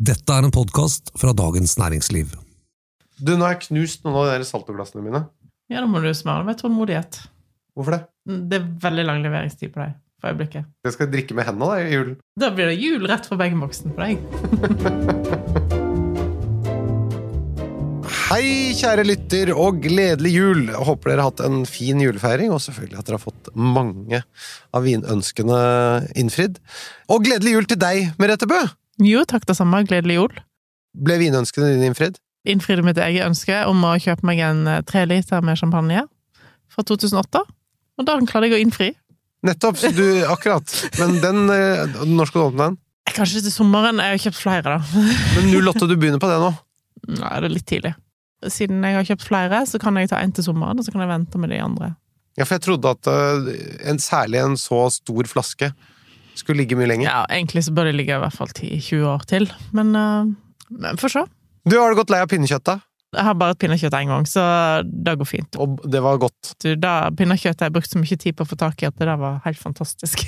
[0.00, 2.30] Dette er en podkast fra Dagens Næringsliv.
[3.20, 5.20] Du, nå har jeg knust noen av de saltoglassene mine.
[5.68, 7.18] Ja, da må du smøre med tålmodighet.
[7.76, 8.00] Hvorfor det?
[8.48, 10.64] Det er veldig lang leveringstid på deg for øyeblikket.
[10.88, 12.16] Jeg skal drikke med hendene da, i julen.
[12.40, 14.16] Da blir det jul rett fra bagenboksen på deg.
[18.30, 20.64] Hei, kjære lytter, og gledelig jul!
[20.70, 24.24] Jeg håper dere har hatt en fin julefeiring, og selvfølgelig at dere har fått mange
[24.72, 25.60] av vinønskene
[26.16, 26.56] innfridd.
[27.12, 28.64] Og gledelig jul til deg, Merete Bø!
[28.98, 29.84] Jo, takk det samme.
[29.88, 30.40] Gledelig jul.
[30.98, 32.18] Ble vinønskene dine innfridd?
[32.48, 36.06] Innfridde mitt eget ønske om å kjøpe meg en treliter liter med champagne
[36.72, 37.44] fra 2008.
[38.00, 38.90] Og da klarte jeg å innfri.
[39.46, 40.76] Nettopp, du, akkurat.
[40.98, 42.78] Men den, eh, når skal du åpne den?
[43.08, 44.00] Eh, Kanskje til sommeren.
[44.02, 45.06] Jeg har kjøpt flere, da.
[45.36, 46.52] Men 08, du begynner på det nå?
[47.10, 47.94] Nei, det er litt tidlig.
[48.48, 51.04] Siden jeg har kjøpt flere, så kan jeg ta en til sommeren, og så kan
[51.04, 51.94] jeg vente med de andre.
[52.38, 53.50] Ja, for jeg trodde at eh,
[53.90, 55.72] en, særlig en så stor flaske
[56.38, 57.08] skulle ligge mye lenger.
[57.08, 60.30] Ja, egentlig så bør det ligge i hvert fall 10-20 år til, men, uh,
[60.70, 61.24] men får se.
[61.68, 62.78] Du, har du gått lei av pinnekjøtt, da?
[63.10, 64.42] Jeg har bare et pinnekjøtt én gang, så
[64.86, 65.56] det går fint.
[65.58, 66.52] Og det var godt.
[66.62, 68.94] Du, da Pinnekjøttet har jeg brukt så mye tid på å få tak i at
[69.00, 70.22] det der var helt fantastisk.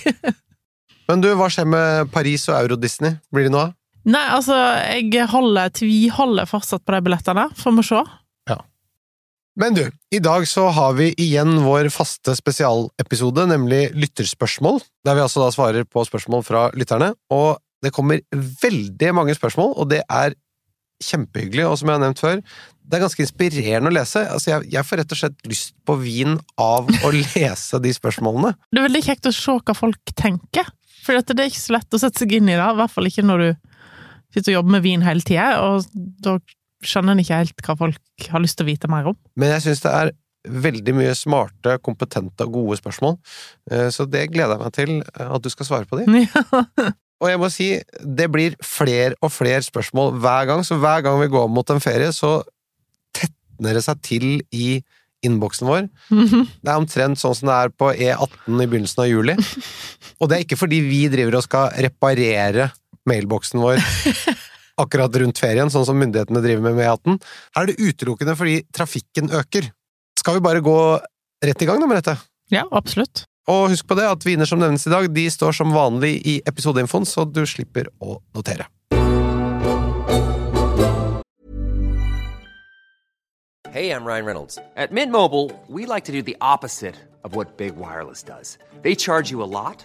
[1.08, 3.20] Men du, hva skjer med Paris og Euro-Disney?
[3.30, 3.76] Blir det noe av?
[4.02, 4.56] Nei, altså,
[4.98, 7.46] jeg holder, tviholder fortsatt på de billettene.
[7.58, 8.02] Får vi se.
[9.60, 15.24] Men du, i dag så har vi igjen vår faste spesialepisode, nemlig lytterspørsmål, der vi
[15.24, 17.10] altså da svarer på spørsmål fra lytterne.
[17.34, 20.38] Og det kommer veldig mange spørsmål, og det er
[21.02, 22.40] kjempehyggelig, og som jeg har nevnt før,
[22.82, 24.22] det er ganske inspirerende å lese.
[24.30, 28.54] Altså, jeg, jeg får rett og slett lyst på vin av å lese de spørsmålene.
[28.70, 30.72] Det er veldig kjekt å se hva folk tenker.
[31.02, 33.10] For det er ikke så lett å sette seg inn i det, i hvert fall
[33.10, 33.48] ikke når du
[34.32, 35.88] sitter og jobber med vin hele tida, og
[36.24, 36.38] da
[36.86, 39.18] skjønner en ikke helt hva folk har lyst til å vite mer om.
[39.38, 43.18] Men jeg syns det er veldig mye smarte, kompetente og gode spørsmål,
[43.70, 46.06] Eh, så det gleder jeg meg til eh, at du skal svare på de.
[46.26, 46.92] Ja.
[47.22, 47.66] Og jeg må si,
[48.02, 51.78] det blir flere og flere spørsmål hver gang, så hver gang vi går mot en
[51.78, 52.40] ferie, så
[53.14, 54.80] tetner det seg til i
[55.22, 55.86] innboksen vår.
[56.10, 59.36] Det er omtrent sånn som det er på E18 i begynnelsen av juli.
[60.18, 62.72] Og det er ikke fordi vi driver og skal reparere
[63.06, 63.78] mailboksen vår
[64.84, 67.18] akkurat rundt ferien, sånn som myndighetene driver med med E18.
[67.56, 69.70] Her er det utelukkende fordi trafikken øker.
[70.18, 70.76] Skal vi bare gå
[71.42, 72.18] rett i gang da, Merete?
[72.52, 73.24] ja, absolutt.
[73.50, 76.36] Og husk på det at viner som nevnes i dag, de står som vanlig i
[76.46, 78.68] episodeinfoen, så du slipper å notere.
[83.72, 84.58] Hey, I'm Ryan Reynolds.
[84.76, 86.94] At Mint Mobile, we like to do the opposite
[87.24, 88.58] of what Big Wireless does.
[88.82, 89.84] They charge you a lot,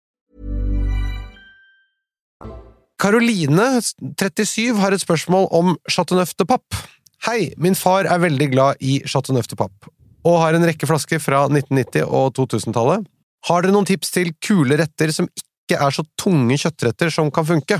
[3.01, 6.75] Karoline, 37, har et spørsmål om Chateauneuf de Papp.
[7.25, 9.87] Hei, min far er veldig glad i Chateauneuf de Papp,
[10.21, 13.07] og har en rekke flasker fra 1990- og 2000-tallet.
[13.49, 17.47] Har dere noen tips til kule retter som ikke er så tunge kjøttretter som kan
[17.47, 17.79] funke?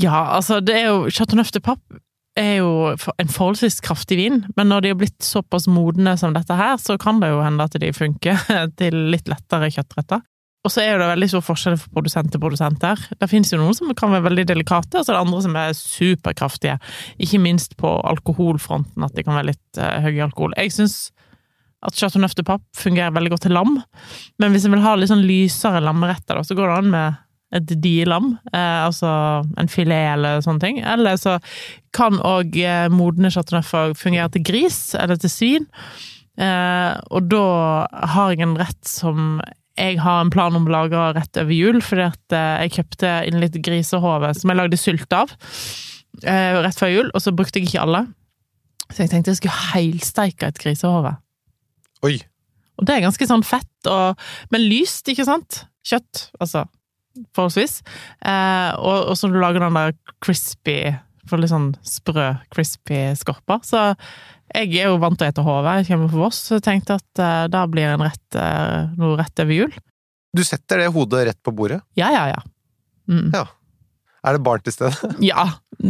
[0.00, 2.00] Ja, altså, det er jo Chateauneuf de Papp
[2.36, 6.56] er jo en forholdsvis kraftig vin, men når de har blitt såpass modne som dette
[6.56, 8.40] her, så kan det jo hende at de funker
[8.80, 10.24] til litt lettere kjøttretter.
[10.66, 13.02] Og så er det veldig stor forskjell fra produsent til produsent der.
[13.20, 15.58] Det finnes jo noen som kan være veldig delikate, og så er det andre som
[15.60, 16.78] er superkraftige.
[17.22, 20.56] Ikke minst på alkoholfronten, at de kan være litt uh, høye i alkohol.
[20.58, 20.96] Jeg syns
[21.86, 23.76] at Chateauneuf de Pape fungerer veldig godt til lam,
[24.42, 27.22] men hvis en vil ha litt sånn lysere lammeretter, så går det an med
[27.54, 29.08] et dielam, eh, altså
[29.60, 30.80] en filet eller sånne ting.
[30.82, 31.36] Eller så
[31.94, 35.68] kan òg eh, modne chateauneuffer fungere til gris eller til svin.
[36.42, 37.46] Eh, og da
[38.16, 39.38] har jeg en rett som
[39.76, 43.12] jeg har en plan om å lage rett over jul, fordi at eh, jeg kjøpte
[43.28, 45.34] inn litt grisehove som jeg lagde sylt av
[46.24, 48.06] eh, rett før jul, og så brukte jeg ikke alle.
[48.88, 51.16] Så jeg tenkte jeg skulle heilsteike et grisehove.
[52.06, 52.16] Oi,
[52.76, 54.20] Og det er ganske sånn fett, og,
[54.52, 55.64] men lyst, ikke sant?
[55.86, 56.66] Kjøtt, altså.
[57.36, 57.80] Forholdsvis.
[58.28, 59.94] Eh, og, og så du lager den der
[60.24, 60.80] crispy
[61.26, 63.62] For litt sånn sprø, crispy skorper.
[63.66, 63.82] Så
[64.54, 66.98] jeg er jo vant til å ete HV, Jeg kommer fra Voss, så jeg tenkte
[67.00, 69.72] at uh, da blir en rett, uh, noe rett over jul.
[70.36, 71.80] du setter det hodet rett på bordet?
[71.98, 72.40] Ja, ja, ja.
[73.10, 73.30] Mm.
[73.34, 73.46] Ja.
[74.26, 74.94] Er det barn til stede?
[75.32, 75.48] Ja.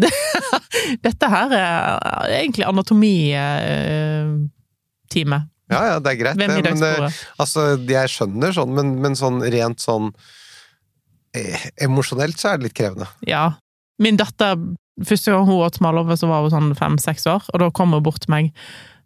[1.06, 5.39] Dette her er egentlig anatomitime.
[5.67, 6.39] Ja, ja, det er greit.
[6.39, 7.12] Det, men det,
[7.43, 10.12] altså, jeg skjønner sånn, men, men sånn rent sånn
[11.35, 13.09] eh, Emosjonelt så er det litt krevende.
[13.27, 13.49] Ja.
[14.03, 14.55] Min datter,
[15.04, 18.02] første gang hun åt smalahove, så var hun sånn fem-seks år, og da kom hun
[18.06, 18.50] bort til meg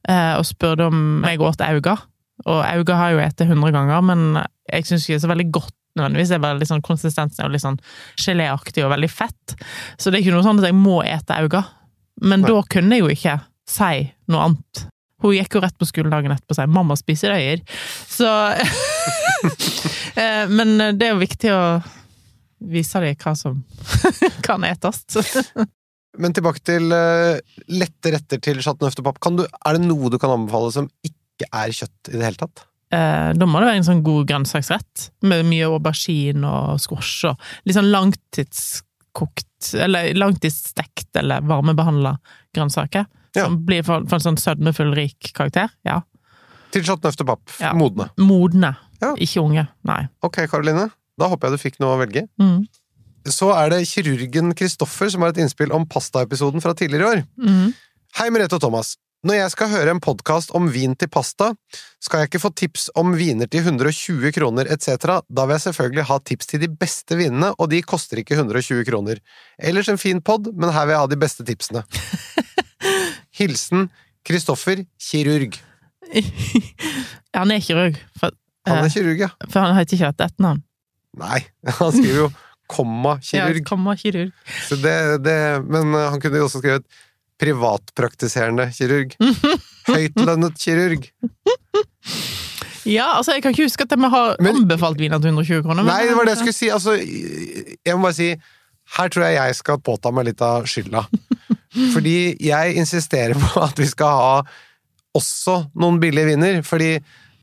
[0.08, 1.98] eh, og spurte om jeg åt auga.
[2.48, 4.20] Og Auga har jo spist hundre ganger, men
[4.72, 6.30] jeg syns ikke det er så veldig godt nødvendigvis.
[6.30, 7.80] Det er bare sånn, Konsistensen er litt sånn
[8.16, 9.56] geléaktig og veldig fett.
[10.00, 11.66] Så det er ikke noe sånn at jeg må ete Auga.
[12.22, 12.48] Men Nei.
[12.48, 13.34] da kunne jeg jo ikke
[13.68, 14.86] si noe annet.
[15.20, 17.60] Hun gikk jo rett på skolen dagen etterpå og sa 'mamma spiser øyer'.
[18.08, 18.28] Så
[20.16, 21.82] Eh, Men det er jo viktig å
[22.60, 23.62] vise dem hva som
[24.46, 25.04] kan etes.
[26.18, 27.38] Men tilbake til uh,
[27.70, 29.20] lette retter til chateauneuf de pape.
[29.66, 32.64] Er det noe du kan anbefale som ikke er kjøtt i det hele tatt?
[32.90, 37.38] Eh, Da må det være en sånn god grønnsaksrett, med mye aubergine og squash og
[37.64, 42.16] litt sånn langtidskokt, eller langtidsstekt eller varmebehandla
[42.56, 43.06] grønnsaker.
[43.36, 43.44] Ja.
[43.46, 45.70] Som blir for, for en sånn sødmefull, rik karakter.
[45.86, 46.00] Ja.
[46.74, 47.54] Til chateauneuf de pape.
[47.62, 47.72] Ja.
[47.78, 48.10] Modne.
[48.18, 49.14] Modne, Ja.
[49.16, 49.68] ikke unge.
[49.86, 50.02] Nei.
[50.26, 50.90] Ok, Karoline.
[51.18, 52.26] Da håper jeg du fikk noe å velge.
[52.40, 52.64] Mm.
[53.28, 57.22] Så er det kirurgen Kristoffer som har et innspill om pastaepisoden fra tidligere i år.
[57.36, 57.70] Mm.
[58.16, 58.96] Hei, Merete og Thomas.
[59.20, 61.50] Når jeg skal høre en podkast om vin til pasta,
[62.00, 66.06] skal jeg ikke få tips om viner til 120 kroner etc., da vil jeg selvfølgelig
[66.08, 69.20] ha tips til de beste vinene, og de koster ikke 120 kroner.
[69.60, 71.84] Ellers en fin pod, men her vil jeg ha de beste tipsene.
[73.38, 73.90] Hilsen
[74.24, 75.60] Kristoffer, kirurg.
[77.36, 78.32] Han er kirurg, for,
[78.66, 79.28] Han er kirurg, ja.
[79.48, 80.64] for han heter ikke et etternavn.
[81.20, 81.44] Nei,
[81.78, 82.30] han skriver jo
[82.70, 83.64] komma Ja, kirurg.
[83.68, 84.30] komma kirurg.
[84.68, 84.96] Så det,
[85.26, 85.36] det,
[85.66, 86.86] men uh, han kunne jo også skrevet
[87.40, 89.14] privatpraktiserende kirurg.
[89.90, 91.06] Høytlønnet kirurg.
[92.88, 95.82] Ja, altså, jeg kan ikke huske at vi har Men- anbefalt viner til 120 kroner.
[95.84, 96.70] men- Nei, det var det jeg skulle si.
[96.72, 96.96] Altså,
[97.86, 98.30] jeg må bare si
[98.96, 101.04] her tror jeg jeg skal påta meg litt av skylda.
[101.94, 104.42] Fordi jeg insisterer på at vi skal ha
[105.14, 106.62] også noen billige viner.
[106.66, 106.96] Fordi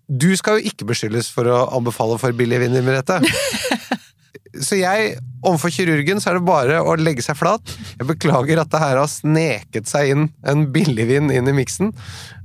[0.07, 3.21] du skal jo ikke beskyldes for å anbefale for billige viner, Merete.
[4.63, 7.75] Så jeg, overfor kirurgen, så er det bare å legge seg flat.
[7.98, 11.94] Jeg beklager at det her har sneket seg inn en billigvin inn i miksen.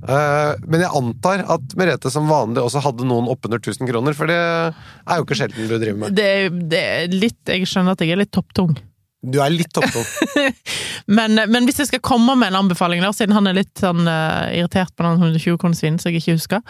[0.03, 4.31] Eh, men jeg antar at Merete som vanlig også hadde noen oppunder 1000 kroner, for
[4.31, 6.17] det er jo ikke sjelden du driver med.
[6.17, 6.31] Det,
[6.71, 8.75] det er litt Jeg skjønner at jeg er litt topptung.
[9.23, 10.03] Du er litt topptung.
[11.17, 14.05] Men, men hvis jeg skal komme med en anbefaling, der, siden han er litt sånn
[14.07, 16.61] uh, irritert på den 120 kronersvinen som jeg ikke husker,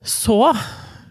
[0.00, 0.38] så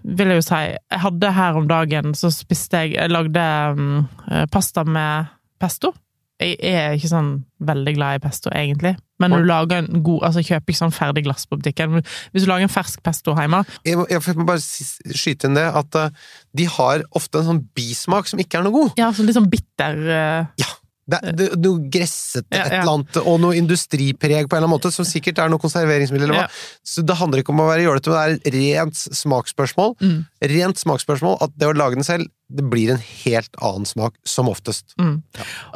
[0.07, 4.45] vil jeg jo si Jeg hadde her om dagen, så spiste jeg Jeg lagde eh,
[4.51, 5.93] pasta med pesto.
[6.37, 7.29] Jeg er ikke sånn
[7.65, 8.93] veldig glad i pesto, egentlig.
[9.17, 11.97] Men når du lager en god Altså, kjøper ikke sånn ferdig glass på butikken.
[12.31, 15.65] Hvis du lager en fersk pesto hjemme Jeg må, jeg må bare skyte inn det
[15.65, 16.27] at eh,
[16.57, 18.99] de har ofte en sånn bismak som ikke er noe god.
[19.01, 20.67] Ja, så litt sånn bitter eh,
[21.07, 24.73] Det, det, noe gressete, Ja, et eller annet, og noe industripreg på en eller annen
[24.73, 26.47] måte, som sikkert er noe konserveringsmiddel eller hva.
[26.49, 26.81] Ja.
[26.83, 29.95] Så det handler ikke om å være jålete, men det er rent smaksspørsmål.
[30.03, 30.17] Mm.
[30.53, 34.51] Rent smaksspørsmål at det å lage den selv, det blir en helt annen smak, som
[34.51, 34.91] oftest.
[34.99, 35.21] Mm.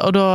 [0.03, 0.27] Og da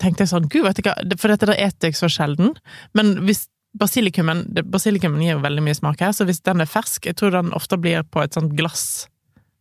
[0.00, 2.52] tenkte jeg sånn, gud, vet du hva, for dette der eter jeg så sjelden,
[2.98, 3.46] men hvis
[3.80, 7.32] basilikumen, basilikumen gir jo veldig mye smak her, så hvis den er fersk, jeg tror
[7.32, 9.06] den ofte blir på et sånt glass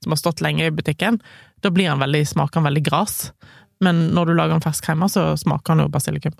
[0.03, 1.19] som har stått lenge i butikken,
[1.61, 3.17] da blir den veldig, smaker den veldig gras.
[3.81, 6.35] Men når du lager den fersk hjemme, så smaker den jo basilikum.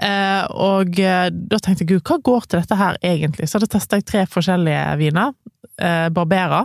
[0.00, 3.48] Eh, og eh, da tenkte jeg, gud, hva går til dette her egentlig?
[3.50, 5.34] Så hadde testa jeg tre forskjellige viner.
[5.80, 6.64] Eh, Barbera.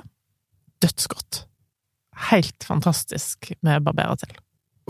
[0.83, 1.43] Dødsgodt.
[2.31, 4.35] Helt fantastisk med Barbera til.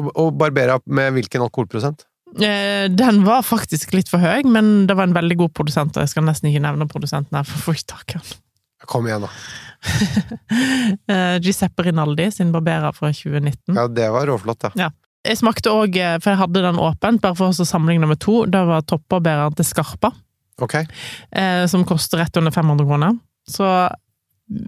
[0.01, 2.05] Og, Barbera med hvilken alkoholprosent?
[2.35, 6.03] Eh, Den var faktisk litt for høy, men det var en veldig god produsent, og
[6.03, 8.41] jeg skal nesten ikke nevne produsenten her, for jeg får ikke tak i den.
[8.91, 9.31] Kom igjen, da.
[11.05, 13.75] Eh, Giuseppe Rinaldi sin Barbera fra 2019.
[13.75, 14.89] Ja, det var råflott, ja.
[15.25, 18.43] Jeg smakte òg, for jeg hadde den åpent, bare for å sammenligne med to.
[18.45, 20.11] Det var toppbarbereren til Skarpa,
[20.61, 20.75] Ok.
[21.33, 23.17] eh, som koster rett under 500 kroner.
[23.49, 23.89] Så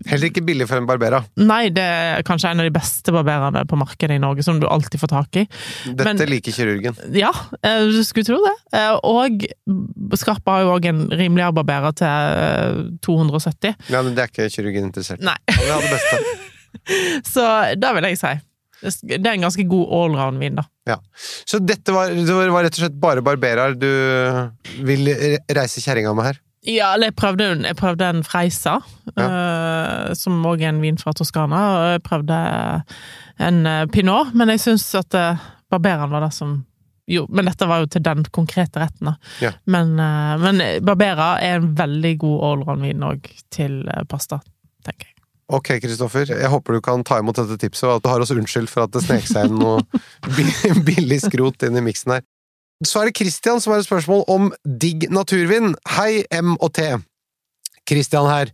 [0.07, 1.19] Heller ikke billig for en Barbera.
[1.37, 4.65] nei, det er kanskje en av de beste barbererne på markedet i Norge, som du
[4.65, 5.43] alltid får tak i.
[5.85, 6.95] Dette Men- liker kirurgen.
[7.13, 7.29] Ja,
[7.61, 8.55] eh, du skulle tro det.
[8.73, 9.45] Eh, Og
[10.17, 13.75] Skarpa har jo òg en rimeligere barberer til eh, 270.
[13.93, 15.21] Ja, men det er ikke kirurgen interessert.
[15.21, 15.37] Nei.
[15.47, 17.23] Han vil ha det beste.
[17.33, 18.33] Så da vil jeg si
[18.81, 20.97] det er en ganske god allround-vin, da.
[21.19, 23.89] Så dette var, det var rett og slett bare barberer du
[24.87, 25.09] vil
[25.51, 26.43] reise kjerringa med her?
[26.67, 28.79] Ja, eller jeg prøvde, jeg prøvde en Freisa,
[29.15, 31.59] eh, som òg er en vin fra Toskana.
[31.73, 32.39] Og jeg prøvde
[33.47, 36.59] en eh, Pinot, men jeg syns at uh, Barberaen var det som
[37.07, 39.13] jo, men dette var jo til den konkrete retten, da.
[39.39, 39.53] Ja.
[39.71, 44.41] Men, uh, men Barbera er en veldig god allround-vin òg til pasta,
[44.83, 45.16] tenker jeg.
[45.47, 46.27] Ok, Kristoffer.
[46.27, 48.83] Jeg håper du kan ta imot dette tipset, og at du har oss unnskyldt for
[48.83, 49.79] at det snek seg inn noe
[50.87, 52.25] billig skrot inn i miksen her.
[52.85, 55.71] Så er det Christian som har et spørsmål om digg naturvin.
[55.95, 56.89] Hei, M og T.
[57.87, 58.51] Christian her.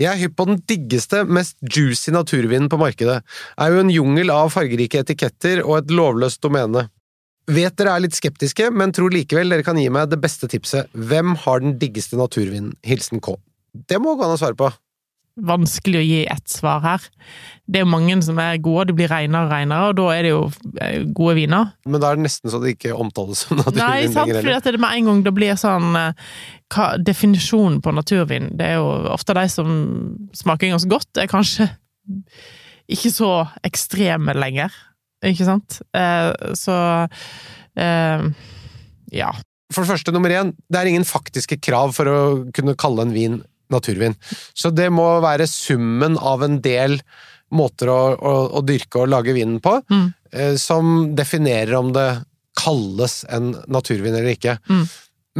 [0.00, 3.20] Jeg er hypp på den diggeste, mest juicy naturvinen på markedet.
[3.60, 6.88] Er jo en jungel av fargerike etiketter og et lovløst domene.
[7.50, 10.88] Vet dere er litt skeptiske, men tror likevel dere kan gi meg det beste tipset.
[10.96, 12.72] Hvem har den diggeste naturvinen?
[12.86, 13.36] Hilsen K.
[13.92, 14.70] Det må gå an å svare på.
[15.46, 17.06] Vanskelig å gi ett svar her.
[17.70, 20.26] Det er jo mange som er gode, det blir reinere og reinere, og da er
[20.26, 20.40] det jo
[20.82, 21.72] eh, gode viner.
[21.86, 24.72] Men da er det nesten så det ikke omtales som naturvin lenger Nei, sant, for
[24.72, 26.30] det med en gang det blir sånn eh,
[26.74, 29.70] hva, Definisjonen på naturvin, det er jo ofte de som
[30.36, 31.70] smaker ganske godt, er kanskje
[32.90, 33.30] ikke så
[33.66, 34.74] ekstreme lenger,
[35.26, 35.78] ikke sant?
[35.94, 36.76] Eh, så
[37.78, 38.26] eh,
[39.14, 39.30] ja.
[39.70, 42.20] For det første, nummer én, det er ingen faktiske krav for å
[42.56, 43.40] kunne kalle en vin
[43.72, 44.14] naturvin.
[44.54, 46.98] Så det må være summen av en del
[47.50, 50.08] måter å, å, å dyrke og lage vinen på, Mm.
[50.32, 52.08] eh, som definerer om det
[52.60, 54.58] kalles en naturvin eller ikke.
[54.70, 54.84] Mm.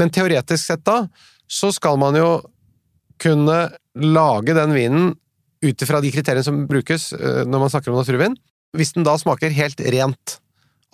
[0.01, 1.05] Men teoretisk sett da,
[1.51, 2.31] så skal man jo
[3.21, 3.71] kunne
[4.01, 5.11] lage den vinen
[5.63, 8.37] ut ifra de kriteriene som brukes eh, når man snakker om naturvin.
[8.77, 10.39] Hvis den da smaker helt rent,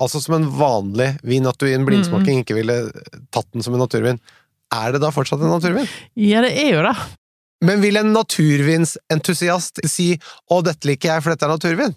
[0.00, 2.78] altså som en vanlig vin, at du i en blindsmaking ikke ville
[3.32, 4.18] tatt den som en naturvin,
[4.74, 5.86] er det da fortsatt en naturvin?
[6.18, 6.96] ja, det er jo det.
[7.64, 11.96] Men vil en naturvinsentusiast si 'Å, dette liker jeg, for dette er naturvin'?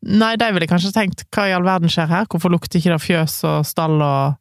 [0.00, 2.28] Nei, de ville kanskje tenkt hva i all verden skjer her?
[2.30, 4.38] Hvorfor lukter ikke det fjøs og stall og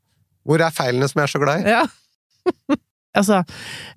[0.48, 1.74] Hvor er feilene som jeg er så glad i?
[1.76, 1.84] Ja.
[3.20, 3.42] altså,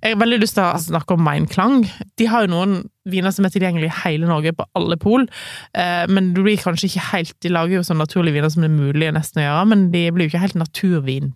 [0.03, 1.87] jeg har veldig lyst til å snakke om Meinklang.
[2.19, 2.75] De har jo noen
[3.09, 5.29] viner som er tilgjengelige i hele Norge, på alle pol.
[5.79, 8.73] Eh, men det blir kanskje ikke helt De lager jo sånn naturlige viner som det
[8.73, 11.33] er mulig nesten å gjøre, men de blir jo ikke helt naturvin,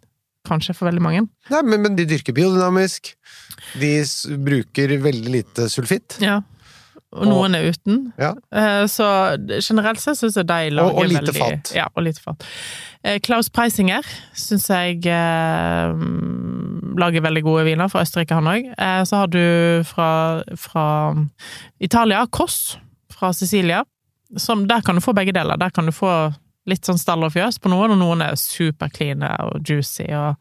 [0.48, 1.24] kanskje, for veldig mange.
[1.52, 3.14] Nei, men, men de dyrker biodynamisk.
[3.80, 3.94] De
[4.46, 6.18] bruker veldig lite sulfitt.
[6.22, 6.40] Ja.
[7.16, 8.00] Og noen er uten.
[8.20, 8.32] Ja.
[8.52, 9.06] Eh, Så
[9.62, 11.70] generelt sett syns jeg de lager Og- og lite veldig fat.
[11.74, 12.44] Ja, og lite fat.
[13.04, 15.94] Eh, Klaus Preisinger syns jeg eh,
[16.98, 18.68] lager veldig gode viner, fra Østerrike han òg.
[18.76, 20.86] Eh, så har du fra, fra
[21.80, 22.76] Italia, Koss
[23.12, 23.84] fra Sicilia.
[24.36, 25.56] Som, der kan du få begge deler.
[25.56, 26.10] Der kan du få
[26.66, 30.08] litt sånn stall og fjøs på noen, og noen er superkline og juicy.
[30.14, 30.40] og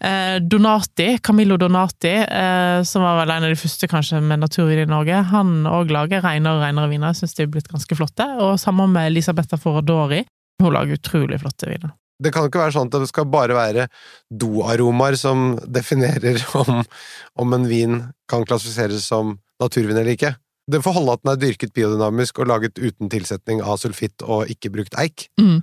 [0.00, 4.84] Eh, Donati, Camillo Donati, eh, som var vel en av de første kanskje med naturvin
[4.84, 7.14] i Norge, han òg lager renere og renere viner.
[7.14, 8.26] Jeg syns de er blitt ganske flotte.
[8.38, 10.22] Og sammen med Elisabetta Foradori.
[10.62, 11.94] Hun lager utrolig flotte viner.
[12.22, 13.86] Det kan ikke være sånn at det skal bare være
[14.30, 16.82] doaromaer som definerer om,
[17.38, 18.00] om en vin
[18.30, 20.36] kan klassifiseres som naturvin eller ikke.
[20.68, 24.50] Det får holde at den er dyrket biodynamisk og laget uten tilsetning av sulfitt og
[24.52, 25.28] ikke brukt eik.
[25.40, 25.62] Mm.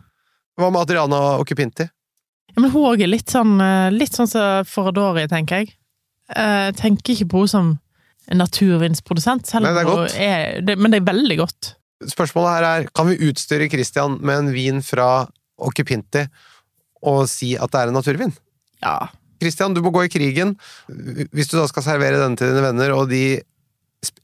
[0.58, 1.86] Hva med Adriana Occupinti?
[2.56, 5.74] Ja, men hun òg er litt sånn eh, litt sånn som Foradori, tenker jeg.
[6.34, 7.74] Eh, Jeg tenker ikke på henne som
[8.32, 11.76] en naturvinsprodusent, selv om hun er det, Men det er veldig godt.
[12.10, 15.28] Spørsmålet her er, kan vi utstyre Christian med en vin fra
[15.62, 16.26] Occupinti
[17.06, 18.34] og si at det er en naturvin?
[18.82, 18.98] Ja.
[19.42, 20.56] Christian, du må gå i krigen.
[21.36, 23.42] Hvis du da skal servere denne til dine venner, og de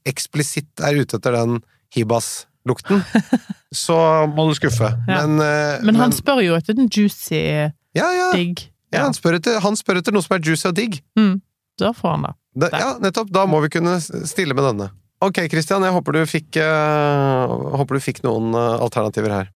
[0.08, 1.60] eksplisitt er ute etter den
[1.94, 3.02] hibas-lukten,
[3.84, 3.96] så
[4.32, 4.92] må du skuffe.
[5.08, 5.22] Ja.
[5.22, 7.72] Men, uh, Men han spør jo etter den juicy ja,
[8.08, 8.66] ja, digg.
[8.92, 11.00] ja, han, spør etter, han spør etter noe som er juicy og digg.
[11.18, 11.40] Mm.
[11.80, 12.34] Da får han det.
[12.62, 13.32] Da, ja, nettopp.
[13.32, 14.90] Da må vi kunne stille med denne.
[15.22, 19.52] Ok, Christian, jeg håper du fikk, uh, håper du fikk noen uh, alternativer her.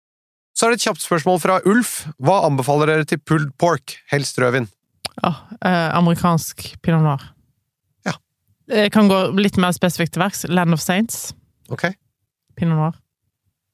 [0.54, 2.04] Så er det et kjapt spørsmål fra Ulf.
[2.22, 4.68] Hva anbefaler dere til pulled pork, helst rødvin?
[5.26, 7.24] Oh, eh, amerikansk pinot noir.
[8.72, 10.46] Jeg kan gå litt mer spesifikt til verks.
[10.50, 11.34] Land of Saints,
[11.72, 11.90] Ok,
[12.56, 12.94] pinot noir.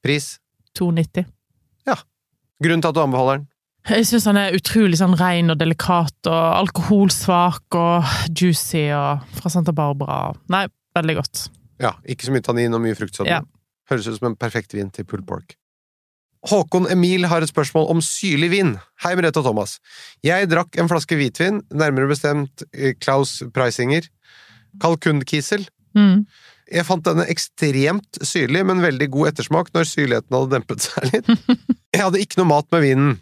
[0.02, 0.38] pris?
[0.78, 1.24] 2,90.
[1.86, 1.96] Ja.
[2.62, 3.46] Grunnen til at du anbefaler den?
[3.88, 8.04] Jeg syns han er utrolig sånn ren og delikat og alkoholsvak og
[8.36, 10.34] juicy og fra Santa Barbara.
[10.52, 11.46] Nei, veldig godt.
[11.80, 13.26] Ja, ikke så mye tannin og mye fruktsodd.
[13.30, 13.40] Ja.
[13.90, 15.56] Høres ut som en perfekt vin til pulled pork.
[16.48, 18.74] Håkon Emil har et spørsmål om syrlig vin.
[19.02, 19.78] Hei, Merete og Thomas.
[20.24, 24.06] Jeg drakk en flaske hvitvin, nærmere bestemt eh, Klaus Preisinger,
[24.82, 25.66] kalkunkiesel.
[25.96, 26.24] Mm.
[26.70, 31.30] Jeg fant denne ekstremt syrlig, men veldig god ettersmak når syrligheten hadde dempet seg litt.
[31.96, 33.16] Jeg hadde ikke noe mat med vinen.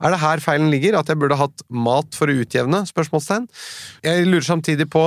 [0.00, 2.82] Er det her feilen ligger, at jeg burde hatt mat for å utjevne?
[2.88, 3.44] spørsmålstegn?
[4.04, 5.02] Jeg lurer samtidig på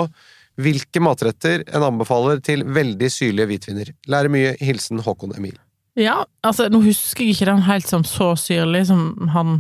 [0.62, 3.92] hvilke matretter en anbefaler til veldig syrlige hvitviner.
[4.10, 4.56] Lærer mye.
[4.62, 5.58] Hilsen Håkon Emil.
[6.00, 9.60] Ja, altså, nå husker jeg ikke den helt som så syrlig som han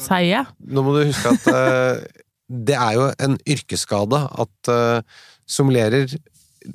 [0.00, 0.48] sier.
[0.60, 5.20] Nå må du huske at uh, det er jo en yrkesskade at uh,
[5.50, 6.12] sommelerer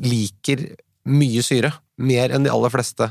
[0.03, 0.67] liker
[1.09, 1.71] mye syre.
[2.01, 3.09] Mer enn de aller fleste.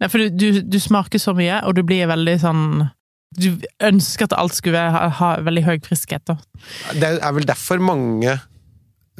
[0.00, 2.62] Nei, for du, du, du smaker så mye, og du blir veldig sånn
[3.36, 6.38] Du ønsker at alt skulle ha, ha veldig høy friskhet, da.
[6.96, 8.38] Det er vel derfor mange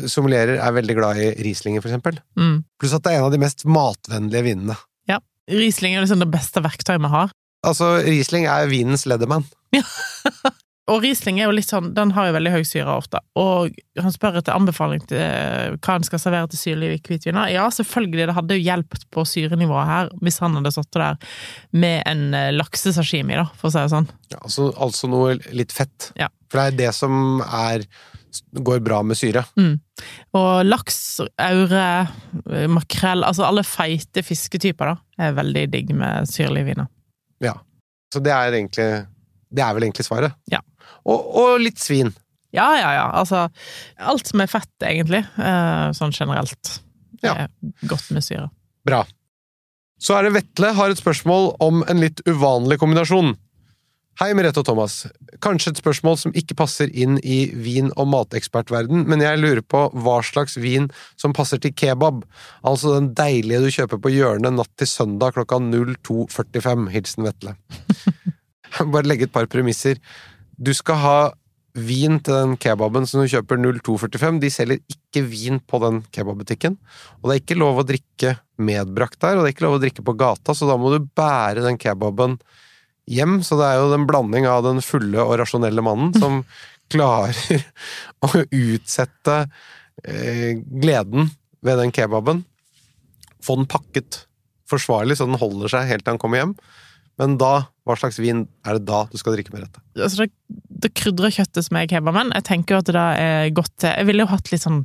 [0.09, 2.21] somulerer er veldig glad i Rieslinger, for eksempel.
[2.41, 2.63] Mm.
[2.81, 4.79] Pluss at det er en av de mest matvennlige vinene.
[5.11, 5.21] Ja.
[5.51, 7.35] Riesling er liksom det beste verktøyet vi har.
[7.67, 9.45] Altså, Riesling er vinens Leatherman.
[10.91, 13.21] Og Riesling er jo litt sånn, den har jo veldig høy syre ofte.
[13.39, 17.51] Og han spør etter anbefaling til eh, hva han skal servere til syrlige hvitviner.
[17.53, 21.37] Ja, selvfølgelig, det hadde jo hjulpet på syrenivået her hvis han hadde sittet der
[21.85, 24.11] med en eh, laksesashimi, da, for å si det sånn.
[24.33, 26.11] Ja, altså, altså noe litt fett.
[26.19, 26.31] Ja.
[26.51, 27.87] For det er det som er
[28.55, 29.43] går bra med syre.
[30.39, 31.87] Og laks, aure,
[32.71, 36.91] makrell Altså alle feite fisketyper, da, er veldig digg med syrlige viner.
[37.43, 37.57] Ja.
[38.11, 38.89] Så det er egentlig
[39.51, 40.35] Det er vel egentlig svaret.
[40.51, 40.61] Ja.
[41.05, 42.13] Og, og litt svin.
[42.55, 43.05] Ja, ja, ja.
[43.21, 43.45] Altså
[43.99, 45.23] alt som er fett, egentlig.
[45.39, 46.81] eh, Sånn generelt.
[47.23, 47.35] Ja.
[47.47, 47.51] Er
[47.91, 48.49] godt med syre.
[48.87, 49.05] Bra.
[50.01, 53.35] Så er det Vetle har et spørsmål om en litt uvanlig kombinasjon.
[54.21, 54.95] Hei, Merete og Thomas.
[55.41, 59.87] Kanskje et spørsmål som ikke passer inn i vin- og matekspertverden, men jeg lurer på
[59.97, 62.25] hva slags vin som passer til kebab.
[62.67, 66.89] Altså den deilige du kjøper på hjørnet natt til søndag klokka 02.45.
[66.93, 67.55] Hilsen Vetle.
[68.93, 69.97] Bare legge et par premisser.
[70.61, 71.19] Du skal ha
[71.79, 74.41] vin til den kebaben som du kjøper 0245.
[74.43, 76.77] De selger ikke vin på den kebabbutikken.
[77.21, 79.83] Og det er ikke lov å drikke medbrakt der, og det er ikke lov å
[79.85, 82.37] drikke på gata, så da må du bære den kebaben
[83.11, 83.39] hjem.
[83.47, 86.43] Så det er jo en blanding av den fulle og rasjonelle mannen som
[86.93, 87.65] klarer
[88.27, 89.37] å utsette
[90.05, 91.31] eh, gleden
[91.65, 92.45] ved den kebaben.
[93.41, 94.25] Få den pakket
[94.71, 96.55] forsvarlig, så den holder seg helt til han kommer hjem.
[97.21, 99.83] Men da, hva slags vin er det da du skal drikke med dette?
[100.01, 100.31] altså det,
[100.81, 102.31] det krydrer kjøttet som er i kebaben.
[102.33, 104.79] Jeg tenker jo at det da er godt til Jeg ville jo hatt litt sånn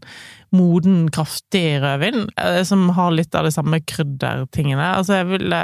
[0.55, 4.89] moden, kraftig rødvin, eh, som har litt av de samme kryddertingene.
[4.99, 5.61] Altså, jeg ville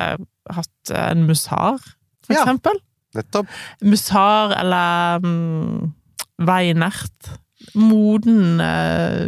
[0.56, 1.78] hatt en musar,
[2.24, 2.46] for Ja.
[2.46, 2.80] eksempel.
[3.16, 3.51] Nettopp.
[3.84, 5.92] Musar eller um,
[6.40, 7.34] veinert.
[7.75, 9.28] Moden, uh,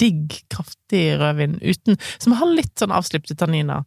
[0.00, 3.82] digg, kraftig rødvin uten Som har litt sånn avslipte tanniner.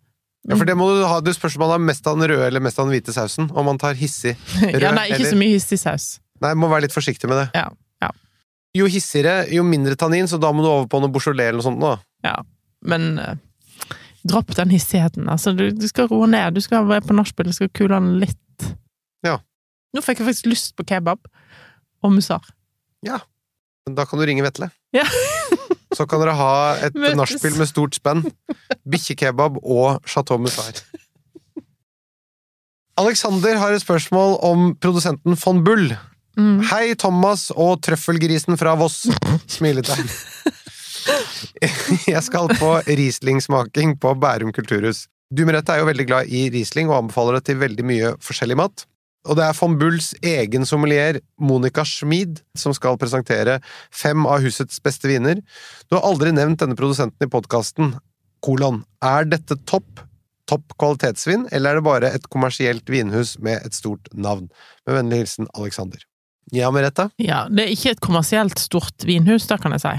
[0.48, 1.18] Ja, for det må du ha.
[1.24, 3.50] Det spørs om man har mest av den røde eller mest av den hvite sausen.
[3.52, 6.06] Om man tar hissig rød ja, nei, ikke eller så mye hissig saus.
[6.44, 7.48] Nei, må være litt forsiktig med det.
[7.58, 7.68] Ja,
[8.06, 8.12] ja.
[8.78, 11.68] Jo hissigere, jo mindre tannin, så da må du over på noe Beaujolais eller noe
[11.68, 11.82] sånt.
[11.84, 11.96] da.
[12.28, 12.36] Ja,
[12.88, 13.40] men eh,
[14.28, 15.28] dropp den hissigheten.
[15.34, 16.56] Altså, du, du skal roe ned.
[16.56, 18.70] Du skal være på nachspiel, du skal kule den litt.
[19.26, 19.40] Ja.
[19.96, 21.26] Nå fikk jeg faktisk lyst på kebab
[22.06, 22.46] og musar.
[23.88, 24.68] Men Da kan du ringe Vetle.
[24.96, 25.06] Ja.
[25.98, 26.54] Så kan dere ha
[26.86, 28.22] et nachspiel med stort spenn.
[28.86, 30.78] Bikkjekebab og Chateau Musar.
[32.98, 35.92] Alexander har et spørsmål om produsenten von Bull.
[36.38, 36.62] Mm.
[36.70, 39.08] Hei, Thomas og trøffelgrisen fra Voss.
[39.50, 40.10] Smiletegn.
[42.14, 45.06] Jeg skal på Riesling-smaking på Bærum kulturhus.
[45.34, 48.58] Du, Merete, er jo veldig glad i Riesling og anbefaler det til veldig mye forskjellig
[48.60, 48.86] mat.
[49.28, 53.60] Og det er von Bulls egen sommelier, Monica Schmid, som skal presentere
[53.94, 55.42] fem av husets beste viner.
[55.88, 57.96] Du har aldri nevnt denne produsenten i podkasten.
[58.46, 58.84] Kolon.
[59.04, 60.04] Er dette topp?
[60.48, 64.46] Topp kvalitetsvin, eller er det bare et kommersielt vinhus med et stort navn?
[64.88, 66.00] Med vennlig hilsen Alexander.
[66.56, 67.10] Ja, Merete?
[67.20, 69.94] Ja, det er ikke et kommersielt stort vinhus, det kan jeg si.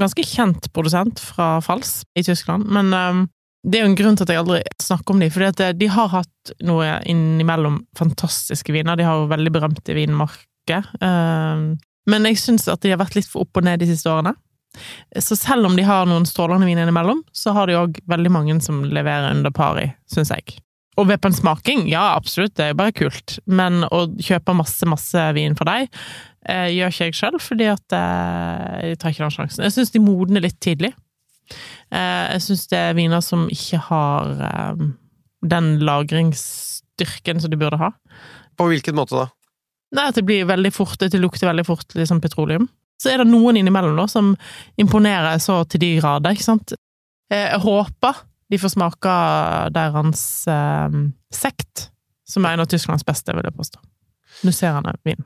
[0.00, 3.26] Ganske kjent produsent fra Fals i Tyskland, men um,
[3.62, 6.08] det er jo en grunn til at jeg aldri snakker om dem, for de har
[6.10, 8.98] hatt noe innimellom fantastiske viner.
[8.98, 10.88] De har jo veldig berømte vinmarker.
[10.98, 11.76] Um,
[12.10, 14.34] men jeg syns at de har vært litt for opp og ned de siste årene.
[15.20, 18.58] Så selv om de har noen strålende viner innimellom, så har de òg veldig mange
[18.64, 20.56] som leverer under pari, syns jeg.
[21.00, 24.56] Og ved på en smaking, ja, absolutt, det er jo bare kult, men å kjøpe
[24.56, 29.14] masse, masse vin for deg eh, gjør ikke jeg sjøl, fordi at eh, jeg tar
[29.14, 29.64] ikke den sjansen.
[29.64, 30.92] Jeg syns de modner litt tidlig.
[31.92, 34.84] Eh, jeg syns det er viner som ikke har eh,
[35.52, 37.92] den lagringsstyrken som de burde ha.
[38.58, 39.28] På hvilken måte da?
[39.92, 42.68] Nei, at det blir veldig fort, det lukter veldig fort liksom petroleum.
[43.02, 44.32] Så er det noen innimellom da, som
[44.80, 46.76] imponerer så til de grader, ikke sant.
[47.32, 49.12] Eh, Jeg håper de får smake
[49.72, 50.96] deres eh,
[51.32, 51.88] sekt,
[52.28, 53.80] som er en av Tysklands beste, vil jeg påstå.
[54.48, 55.24] Musserende vin.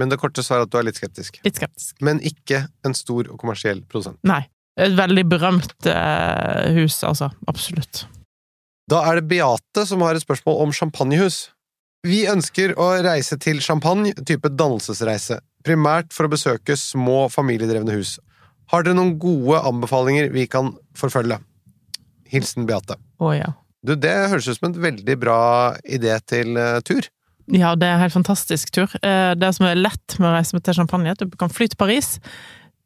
[0.00, 1.38] Men det korte svaret er at du er litt skeptisk.
[1.44, 1.98] Litt skeptisk.
[2.04, 4.18] Men ikke en stor og kommersiell produsent.
[4.26, 4.40] Nei.
[4.80, 7.28] Et veldig berømt eh, hus, altså.
[7.50, 8.06] Absolutt.
[8.90, 11.50] Da er det Beate som har et spørsmål om champagnehus.
[12.02, 18.16] Vi ønsker å reise til Champagne, type dannelsesreise, primært for å besøke små familiedrevne hus.
[18.72, 21.38] Har dere noen gode anbefalinger vi kan forfølge?
[22.32, 22.96] Hilsen Beate.
[23.22, 23.52] Å ja.
[23.86, 25.40] Du, det høres ut som en veldig bra
[25.84, 27.06] idé til uh, tur.
[27.52, 28.90] Ja, det er en helt fantastisk tur.
[29.02, 31.66] Eh, Det som er lett med å reise til Champagne, er at du kan fly
[31.68, 32.14] til Paris,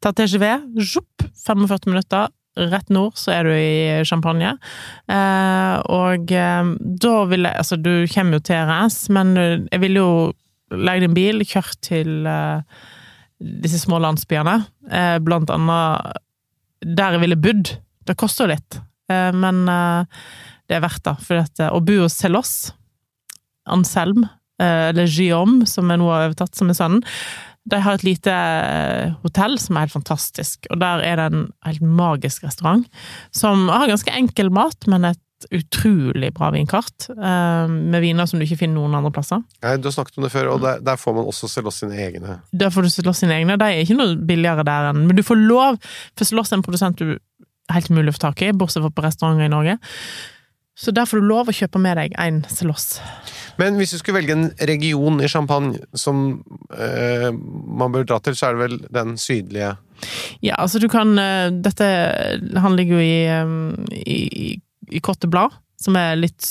[0.03, 0.45] ta TGV,
[0.77, 4.55] zjupp, 45 minutter, rett nord, så er du i Champagne.
[5.09, 6.71] Eh, Og eh,
[7.05, 10.33] da vil jeg Altså, du kommer jo til RS, men eh, jeg ville jo
[10.73, 12.25] leid en bil, kjørt til
[13.39, 14.55] disse små landsbyene,
[15.23, 16.17] blant annet
[16.83, 17.69] der jeg ville bodd.
[18.09, 21.13] Det koster jo litt, men det er verdt det.
[21.23, 22.51] For eh, å bo hos Celos,
[23.71, 24.25] Anselm,
[24.59, 27.05] eller Guillaume, som jeg nå har overtatt, som er sønnen,
[27.67, 31.47] de har et lite eh, hotell som er helt fantastisk, og der er det en
[31.67, 32.87] helt magisk restaurant
[33.35, 38.45] som har ganske enkel mat, men et utrolig bra vinkart, eh, med viner som du
[38.47, 39.43] ikke finner noen andre plasser.
[39.61, 42.39] Du har snakket om det før, og der, der får man også Celos sine egne.
[42.55, 43.59] Der får du Celos sine egne.
[43.59, 45.77] De er ikke noe billigere der enn Men du får lov,
[46.17, 47.17] for selge er en produsent du
[47.73, 49.77] helt mulig å få tak i, bortsett fra på restauranter i Norge.
[50.77, 52.99] Så der får du lov å kjøpe med deg en Celos.
[53.57, 56.43] Men hvis du skulle velge en region i Champagne som
[56.77, 59.73] eh, man bør dra til, så er det vel den sydlige
[60.45, 61.87] Ja, altså du kan eh, Dette
[62.61, 64.19] Han ligger jo i, eh, i,
[64.93, 66.45] i Cote Blad, som er litt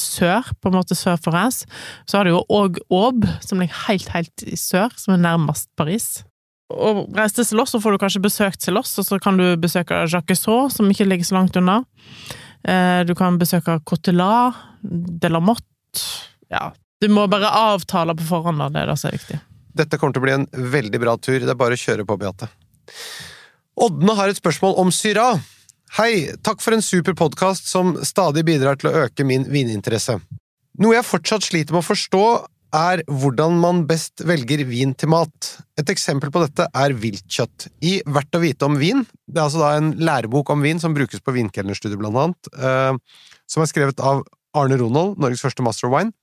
[0.00, 1.62] sør, på en måte sør for Reims.
[2.08, 5.68] Så har du jo òg Aube, som ligger helt, helt i sør, som er nærmest
[5.80, 6.22] Paris.
[6.70, 10.04] Og reise til Celos, så får du kanskje besøkt Celos, og så kan du besøke
[10.06, 11.80] Jacques Saux, som ikke ligger så langt unna.
[12.64, 16.02] Eh, Du kan besøke Cotelat, Delamotte
[16.50, 18.68] Ja, du må bare avtale på forhånd, da.
[18.68, 19.40] Det er det som er viktig.
[19.80, 21.38] Dette kommer til å bli en veldig bra tur.
[21.40, 22.48] Det er bare å kjøre på, Beate.
[23.80, 25.30] Ådne har et spørsmål om Syra.
[25.96, 30.18] Hei, takk for en super podkast som stadig bidrar til å øke min vininteresse.
[30.78, 32.24] Noe jeg fortsatt sliter med å forstå,
[32.76, 35.50] er hvordan man best velger vin til mat.
[35.80, 37.68] Et eksempel på dette er viltkjøtt.
[37.86, 40.94] I Verdt å vite om vin, det er altså da en lærebok om vin som
[40.96, 44.22] brukes på vinkelnerstudiet blant annet, eh, som er skrevet av
[44.56, 46.14] Arne Ronald, Norges første master of wine,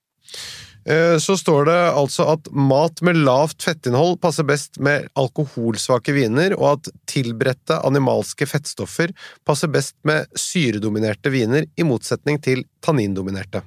[0.84, 6.56] eh, så står det altså at mat med lavt fettinnhold passer best med alkoholsvake viner,
[6.58, 9.14] og at tilberedte animalske fettstoffer
[9.48, 13.64] passer best med syredominerte viner, i motsetning til tannindominerte.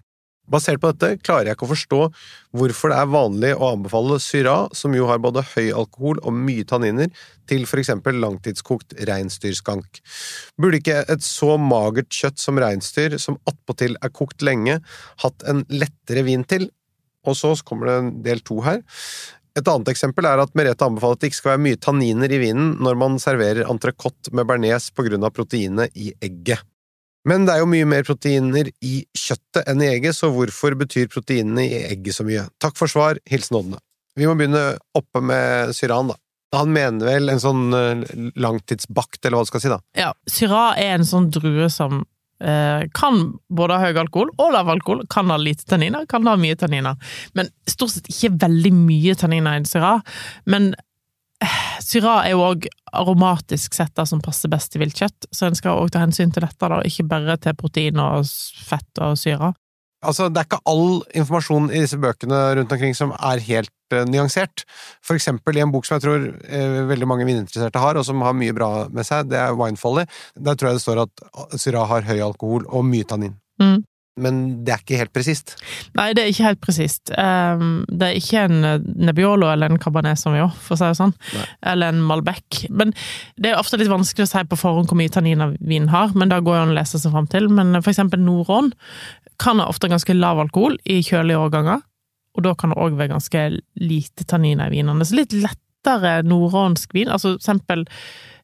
[0.52, 2.00] Basert på dette klarer jeg ikke å forstå
[2.60, 6.66] hvorfor det er vanlig å anbefale Syra, som jo har både høy alkohol og mye
[6.68, 7.12] tanniner,
[7.48, 10.02] til for eksempel langtidskokt reinsdyrskank.
[10.60, 14.80] Burde ikke et så magert kjøtt som reinsdyr, som attpåtil er kokt lenge,
[15.24, 16.70] hatt en lettere vin til?
[17.28, 18.82] Og så kommer det en del to her.
[19.60, 22.40] Et annet eksempel er at Merete anbefaler at det ikke skal være mye tanniner i
[22.40, 26.64] vinen når man serverer entrecôte med bearnés av proteinet i egget.
[27.30, 31.12] Men det er jo mye mer proteiner i kjøttet enn i egget, så hvorfor betyr
[31.12, 32.48] proteinene i egget så mye?
[32.62, 33.82] Takk for svar, hilsen Ådne.
[34.18, 36.18] Vi må begynne oppe med Syran, da.
[36.56, 38.02] Han mener vel en sånn eh,
[38.42, 39.80] langtidsbakt, eller hva du skal si, da.
[39.96, 42.02] Ja, syran er en sånn drue som
[42.44, 45.06] eh, kan både ha høy alkohol og lav alkohol.
[45.12, 47.00] Kan ha lite tanniner, kan ha mye tanniner.
[47.38, 50.04] Men stort sett ikke veldig mye tanniner i en Syrah.
[50.44, 50.74] Men
[51.82, 55.82] Syrah er jo òg aromatisk sett det som passer best til viltkjøtt, så en skal
[55.82, 58.30] òg ta hensyn til dette, da, ikke bare til protein og
[58.68, 59.54] fett og syre.
[60.02, 64.02] Altså, det er ikke all informasjon i disse bøkene rundt omkring som er helt uh,
[64.10, 64.64] nyansert.
[65.06, 68.24] For eksempel i en bok som jeg tror uh, veldig mange vininteresserte har, og som
[68.26, 70.08] har mye bra med seg, det er Winefolly.
[70.42, 73.38] Der tror jeg det står at syra har høy alkohol og mye tannin.
[73.62, 73.84] Mm.
[74.20, 75.54] Men det er ikke helt presist.
[75.96, 77.14] Nei, det er ikke helt presist.
[77.16, 81.00] Um, det er ikke en eh, Nebbiolo eller en Cabernet Sauvignon, for å si det
[81.00, 81.14] sånn.
[81.38, 81.46] Nei.
[81.72, 82.66] Eller en Malbec.
[82.76, 82.92] Men
[83.40, 86.34] det er ofte litt vanskelig å si på forhånd hvor mye tanniner vinen har, men
[86.34, 87.48] da går jo an å lese seg fram til.
[87.56, 88.74] Men for eksempel Norån
[89.42, 91.80] kan ha ofte ganske lav alkohol i kjølige årganger,
[92.36, 93.48] og da kan det òg være ganske
[93.80, 95.08] lite tanniner i vinene.
[95.08, 97.88] Så litt lettere nordånsk vin, altså for eksempel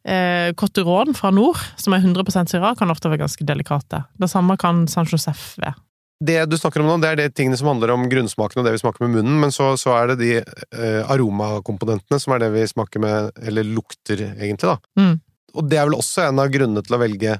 [0.08, 4.04] eh, Cotteron fra nord, som er 100% syra, kan ofte være ganske delikate.
[4.17, 5.76] Det samme kan San Josef være.
[6.24, 8.72] Det du snakker om nå, det er de tingene som handler om grunnsmaken og det
[8.74, 12.50] vi smaker med munnen, men så, så er det de eh, aromakomponentene som er det
[12.56, 14.80] vi smaker med, eller lukter, egentlig, da.
[14.98, 15.20] Mm.
[15.58, 17.38] Og det er vel også en av grunnene til å velge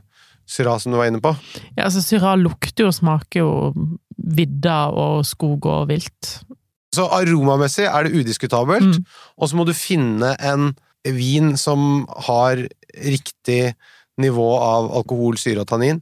[0.48, 1.34] syra, som du var inne på.
[1.76, 3.50] Ja, altså Syra lukter jo og smaker jo
[4.18, 6.38] vidda og skog og vilt.
[6.96, 9.04] Så aromamessig er det udiskutabelt, Mm.
[9.38, 10.72] og så må du finne en
[11.16, 12.64] vin som har
[12.98, 13.76] riktig
[14.22, 16.02] nivå av alkohol, syre og tannin,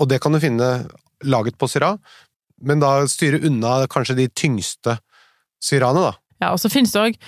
[0.00, 0.70] og det kan du finne
[1.26, 1.96] laget på Syrah,
[2.62, 4.98] men da styre unna kanskje de tyngste
[5.62, 6.12] syraene, da.
[6.44, 7.18] Ja, og så finnes det òg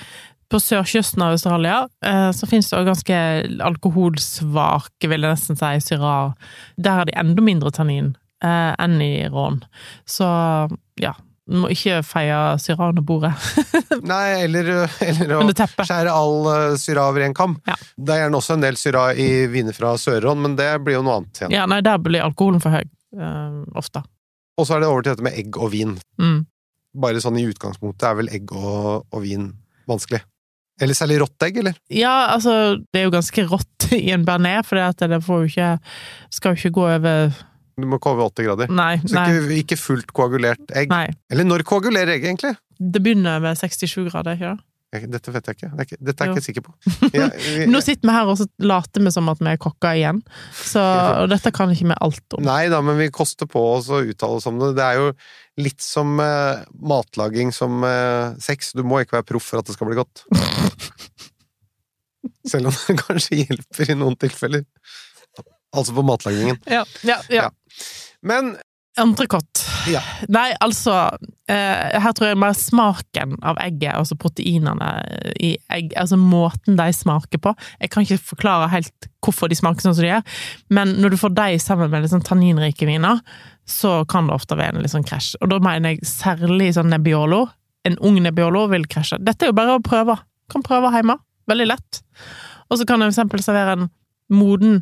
[0.49, 3.19] på sørkysten av Australia eh, så finnes det òg ganske
[3.69, 6.35] alkoholsvake, vil jeg nesten si, syrar.
[6.81, 8.15] Der har de enda mindre tannin
[8.45, 9.61] eh, enn i rån.
[10.09, 10.29] Så
[11.01, 11.13] ja,
[11.49, 13.33] du må ikke feie syra under bordet.
[14.11, 14.69] Nei, eller,
[15.05, 17.57] eller å skjære all uh, syra over en kam.
[17.69, 17.77] Ja.
[17.97, 21.03] Det er gjerne også en del syra i viner fra Sør-Ron, men det blir jo
[21.07, 21.57] noe annet igjen.
[21.57, 22.85] Ja, nei, der blir alkoholen for høy.
[23.17, 24.05] Uh, ofte.
[24.61, 25.97] Og så er det over til dette med egg og vin.
[26.21, 26.43] Mm.
[27.01, 29.55] Bare sånn i utgangspunktet er vel egg og, og vin
[29.89, 30.21] vanskelig.
[30.79, 31.79] Eller særlig rått egg, eller?
[31.91, 35.71] Ja, altså, det er jo ganske rått i en bearnés, for det får jo ikke
[36.35, 37.39] Skal jo ikke gå over
[37.79, 38.71] Du må ikke over 80 grader.
[38.75, 38.95] Nei.
[39.07, 40.91] Så ikke, ikke fullt koagulert egg.
[40.91, 41.07] nei.
[41.31, 42.57] Eller når koagulerer egg, egentlig?
[42.79, 44.65] Det begynner med 67 grader, ikke det?
[45.13, 45.69] Dette vet jeg ikke.
[45.77, 46.37] Det ikke- Dette er jeg Jo.
[46.39, 46.73] ikke sikker på.
[47.13, 49.93] Jeg, vi- Nå sitter vi her og så later vi som at vi er kokker
[49.99, 50.23] igjen,
[50.57, 50.81] så,
[51.23, 52.43] og dette kan ikke vi alt om.
[52.43, 54.73] Nei da, men vi koster på oss å uttale oss om det.
[54.81, 55.13] Det er jo
[55.61, 58.73] litt som eh, matlaging som eh, sex.
[58.73, 60.25] Du må ikke være proff for at det skal bli godt.
[62.49, 64.65] Selv om det kanskje hjelper i noen tilfeller.
[65.77, 66.59] Altså på matlagningen.
[66.79, 67.49] Ja, ja, ja.
[67.49, 67.51] Ja.
[68.23, 68.57] Men
[68.99, 69.63] Entrecôte.
[69.87, 70.01] Ja.
[70.27, 70.93] Nei, altså
[71.49, 74.89] eh, Her tror jeg mer smaken av egget, altså proteinene
[75.39, 79.85] i egg, altså måten de smaker på Jeg kan ikke forklare helt hvorfor de smaker
[79.87, 80.43] sånn som de gjør,
[80.75, 83.23] men når du får de sammen med sånn tanninrike viner,
[83.69, 85.35] så kan det ofte være en sånn krasj.
[85.43, 87.43] Og da mener jeg særlig sånn Nebbiolo.
[87.89, 89.19] En ung Nebbiolo vil krasje.
[89.21, 90.17] Dette er jo bare å prøve.
[90.49, 91.19] Kan prøve hjemme.
[91.51, 92.01] Veldig lett.
[92.71, 93.91] Og så kan jeg for eksempel servere en
[94.33, 94.81] moden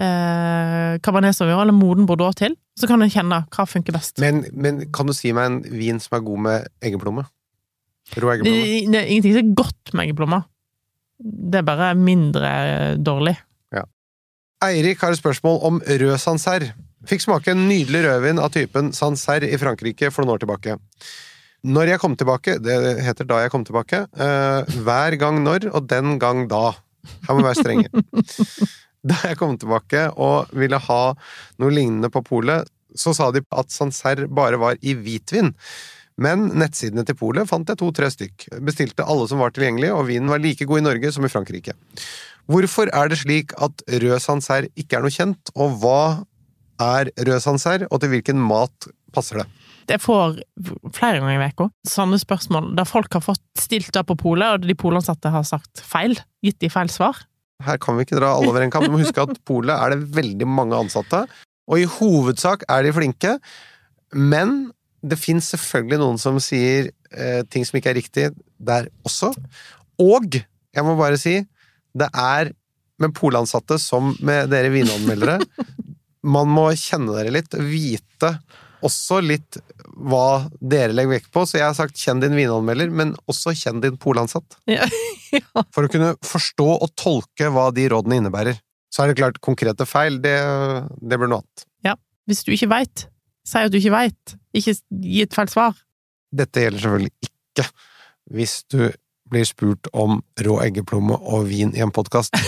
[0.00, 2.56] eh, Cabernet Sauvignon eller moden Bordeaux til.
[2.78, 4.16] Så kan en kjenne hva funker best.
[4.22, 7.26] Men, men kan du si meg en vin som er god med eggeplomme?
[8.16, 8.66] Rå eggeplomme?
[8.66, 10.46] Det, det er ingenting som er godt med eggeplommer.
[11.22, 12.52] Det er bare mindre
[12.98, 13.36] dårlig.
[14.62, 16.70] Eirik har et spørsmål om rød Sancerre.
[17.08, 20.76] Fikk smake en nydelig rødvin av typen Sancerre i Frankrike for noen år tilbake.
[21.66, 25.86] Når jeg kom tilbake, det heter da jeg kom tilbake, Uh, hver gang når, og
[25.90, 26.72] den gang da.
[27.26, 27.88] Her må vi være strenge.
[29.10, 31.02] Da jeg kom tilbake og ville ha
[31.62, 35.52] noe lignende på polet, så sa de at Sancerre bare var i hvitvin.
[36.22, 38.46] Men nettsidene til polet fant jeg to-tre stykk.
[38.64, 41.74] Bestilte alle som var tilgjengelige, og vinen var like god i Norge som i Frankrike.
[42.50, 46.02] Hvorfor er det slik at rød Sancerre ikke er noe kjent, og hva
[46.82, 49.48] er rød Sancerre, og til hvilken mat passer det?
[49.90, 50.38] Jeg får
[50.94, 54.68] flere ganger i uka sånne spørsmål der folk har fått stilt det på polet, og
[54.68, 56.14] de polansatte har sagt feil.
[56.44, 57.18] Gitt de feil svar.
[57.66, 58.86] Her kan vi ikke dra alle over en kam.
[58.86, 61.24] Du må huske at polet er det veldig mange ansatte,
[61.70, 63.36] og i hovedsak er de flinke,
[64.12, 64.72] men
[65.02, 68.26] det fins selvfølgelig noen som sier eh, ting som ikke er riktig
[68.62, 69.32] der også.
[70.02, 71.40] Og jeg må bare si,
[71.94, 72.52] det er
[73.02, 75.40] med polansatte som med dere vinanmeldere.
[76.22, 78.36] Man må kjenne dere litt, vite
[78.82, 79.58] også litt
[79.92, 81.44] hva dere legger vekt på.
[81.48, 84.58] Så jeg har sagt kjenn din vinanmelder, men også kjenn din polansatt.
[84.70, 84.86] Ja.
[85.36, 85.64] ja.
[85.74, 88.60] For å kunne forstå og tolke hva de rådene innebærer.
[88.92, 90.36] Så er det klart, konkrete feil, det,
[91.00, 91.68] det blir noe annet.
[92.28, 93.06] Hvis du ikke veit,
[93.46, 94.34] si at du ikke veit.
[94.54, 95.78] Ikke gi et feil svar.
[96.32, 97.66] Dette gjelder selvfølgelig ikke
[98.32, 98.82] hvis du
[99.32, 102.36] blir spurt om rå eggeplomme og vin i en podkast.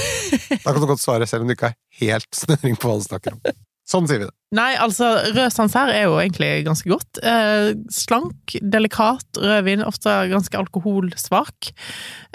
[0.65, 3.05] Da kan du godt svare selv om du ikke har helt snøring på hva du
[3.05, 3.43] snakker om.
[3.85, 4.35] Sånn sier vi det.
[4.55, 7.19] Nei, altså, rød sansær er jo egentlig ganske godt.
[7.27, 11.73] Eh, slank, delikat rødvin, ofte ganske alkoholsvak.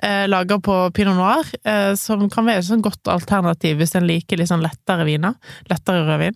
[0.04, 4.06] Eh, Laga på pinot noir, eh, som kan være et sånn godt alternativ hvis en
[4.10, 5.38] liker litt sånn lettere viner.
[5.72, 6.36] Lettere rødvin.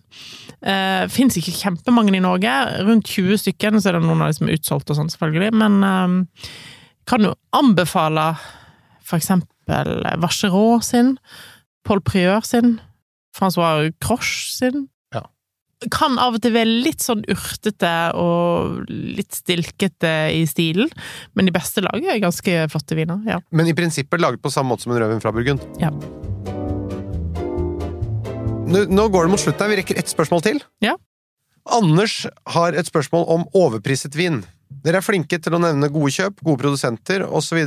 [0.64, 2.54] Eh, Fins ikke kjempemange i Norge.
[2.88, 5.52] Rundt 20 stykker, så er det noen av de som er utsolgt og sånn, selvfølgelig.
[5.52, 6.48] Men eh,
[7.06, 8.32] kan jo anbefale
[9.04, 11.18] for eksempel Vacherot sin,
[11.84, 12.80] Paul Prieur sin,
[13.36, 14.88] Francois Croche sin.
[15.92, 20.90] Kan av og til være litt sånn urtete og litt stilkete i stilen,
[21.34, 23.20] men de beste lager er ganske flotte viner.
[23.28, 23.40] Ja.
[23.50, 25.64] Men i prinsippet laget på samme måte som en rødvin fra Burgund.
[25.82, 25.92] Ja.
[28.64, 29.74] Nå, nå går det mot slutten her.
[29.74, 30.62] Vi rekker ett spørsmål til.
[30.84, 30.96] Ja.
[31.72, 34.42] Anders har et spørsmål om overpriset vin.
[34.84, 37.60] Dere er flinke til å nevne gode kjøp, gode produsenter osv.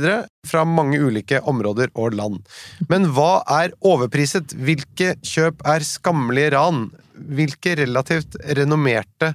[0.46, 2.42] fra mange ulike områder og land.
[2.90, 4.54] Men hva er overpriset?
[4.54, 6.86] Hvilke kjøp er skammelige ran?
[7.18, 9.32] Hvilke relativt renommerte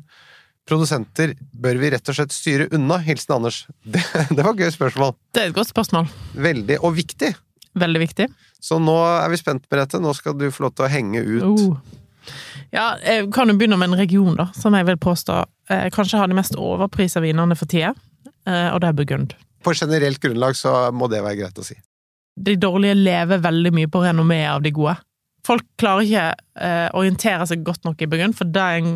[0.63, 3.01] produsenter bør vi rett og slett styre unna?
[3.03, 3.65] Hilsen Anders.
[3.83, 5.17] Det, det var et gøy spørsmål.
[5.35, 6.07] Det er et godt spørsmål.
[6.39, 7.33] Veldig, og viktig.
[7.83, 8.29] Veldig viktig.
[8.63, 9.99] Så nå er vi spent Merete.
[9.99, 11.43] Nå skal du få lov til å henge ut.
[11.49, 11.99] Oh.
[12.73, 16.17] Ja, jeg kan jo begynne med en region, da, som jeg vil påstå eh, kanskje
[16.17, 17.93] har de mest overprisa vinene for tida,
[18.49, 19.35] eh, og det er Burgund.
[19.63, 21.77] På generelt grunnlag så må det være greit å si.
[22.33, 24.97] De dårlige lever veldig mye på renommeet av de gode.
[25.45, 26.27] Folk klarer ikke
[26.63, 28.93] å orientere seg godt nok i Burgund, for det er en,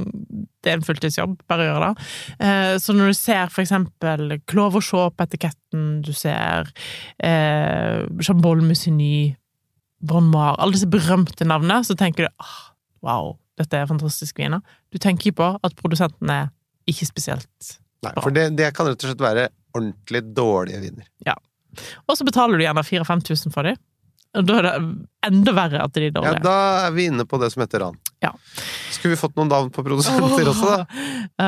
[0.64, 1.34] det er en fulltidsjobb.
[1.52, 2.06] Bare gjøre det.
[2.48, 6.72] Eh, så når du ser for eksempel Clover Shaw på etiketten, du ser
[7.20, 9.36] eh, Chambol Musigny,
[10.08, 12.58] Bonmar alle disse berømte navnene, så tenker du ah,
[13.06, 14.62] wow, dette er fantastiske viner.
[14.94, 16.50] Du tenker på at produsenten er
[16.90, 17.50] ikke spesielt
[18.04, 18.14] bra.
[18.14, 21.08] Nei, for det, det kan rett og slett være ordentlig dårlige viner.
[21.26, 21.36] Ja.
[22.08, 23.80] Og så betaler du gjerne 4000-5000 for dem.
[24.38, 24.74] Og da er det
[25.26, 26.40] enda verre at de er dårlige.
[26.40, 27.98] Ja, da er vi inne på det som heter ran.
[28.24, 28.34] Ja.
[28.94, 31.48] Skulle vi fått noen navn på produsenter også, da?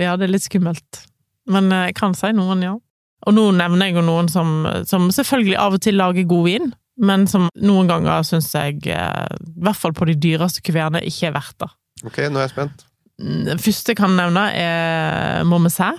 [0.00, 1.04] Ja, det er litt skummelt.
[1.50, 2.74] Men eh, jeg kan si noen, ja.
[3.24, 6.72] Og nå nevner jeg jo noen som, som selvfølgelig av og til lager god vin,
[6.98, 11.28] men som noen ganger syns jeg, eh, i hvert fall på de dyreste kuverene, ikke
[11.30, 11.70] er verdt det.
[12.06, 12.84] Ok, nå er jeg spent.
[13.18, 15.92] Den første jeg kan nevne, er Momesæ,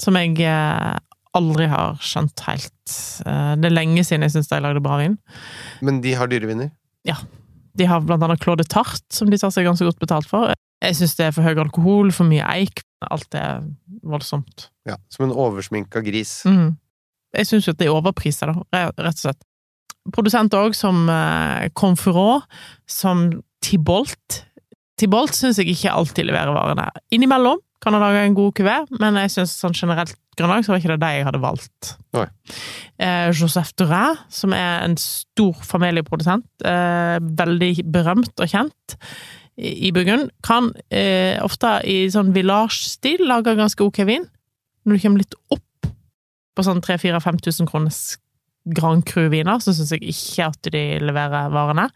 [0.00, 0.98] som jeg eh,
[1.34, 2.96] aldri har skjønt helt.
[3.26, 5.18] Eh, Det er lenge siden jeg syns de lagde bra vin.
[5.80, 6.70] Men de har dyreviner?
[7.08, 7.16] Ja.
[7.78, 10.52] De har blant annet Claude Tart, som de tar seg ganske godt betalt for.
[10.82, 12.82] Jeg syns det er for høy alkohol, for mye eik.
[13.10, 13.62] Alt er
[14.06, 14.68] voldsomt.
[14.86, 16.42] Ja, Som en oversminka gris.
[16.46, 16.76] Mm.
[17.34, 19.40] Jeg syns jo at det er overpriser, da, rett og slett.
[20.10, 22.46] Produsenter òg som eh, Confurant,
[22.90, 23.28] som
[23.62, 24.42] Tibolt.
[24.98, 26.88] Tibolt syns jeg ikke alltid leverer varene.
[27.14, 30.80] Innimellom kan han lage en god kuvé, men jeg syns sånn generelt grunnlag så var
[30.80, 31.92] ikke det de jeg hadde valgt.
[32.16, 32.26] Nei.
[33.02, 38.96] Eh, Joseph Durin, som er en stor familieprodusent, eh, veldig berømt og kjent
[39.58, 44.26] i, i Burgund, kan eh, ofte i sånn village-stil lage ganske ok vin.
[44.86, 45.90] Når du kommer litt opp
[46.52, 48.02] på sånn 3000-5000 kroners
[48.64, 51.88] Grand Cru-viner, så syns jeg ikke at de leverer varene.